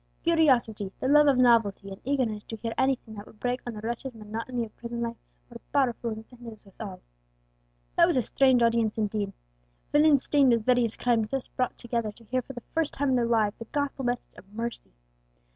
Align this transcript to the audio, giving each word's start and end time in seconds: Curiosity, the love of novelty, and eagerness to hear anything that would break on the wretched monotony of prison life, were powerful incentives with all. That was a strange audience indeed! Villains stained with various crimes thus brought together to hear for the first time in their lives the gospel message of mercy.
Curiosity, 0.23 0.91
the 0.99 1.07
love 1.07 1.27
of 1.27 1.37
novelty, 1.37 1.91
and 1.91 2.01
eagerness 2.03 2.43
to 2.45 2.55
hear 2.55 2.73
anything 2.75 3.13
that 3.13 3.27
would 3.27 3.39
break 3.39 3.61
on 3.67 3.75
the 3.75 3.81
wretched 3.81 4.15
monotony 4.15 4.65
of 4.65 4.75
prison 4.75 4.99
life, 4.99 5.15
were 5.47 5.57
powerful 5.71 6.09
incentives 6.09 6.65
with 6.65 6.73
all. 6.81 7.01
That 7.97 8.07
was 8.07 8.17
a 8.17 8.23
strange 8.23 8.63
audience 8.63 8.97
indeed! 8.97 9.31
Villains 9.91 10.23
stained 10.23 10.53
with 10.53 10.65
various 10.65 10.97
crimes 10.97 11.29
thus 11.29 11.49
brought 11.49 11.77
together 11.77 12.11
to 12.13 12.23
hear 12.23 12.41
for 12.41 12.53
the 12.53 12.63
first 12.73 12.95
time 12.95 13.09
in 13.09 13.15
their 13.15 13.27
lives 13.27 13.57
the 13.59 13.65
gospel 13.65 14.03
message 14.03 14.33
of 14.37 14.51
mercy. 14.51 14.93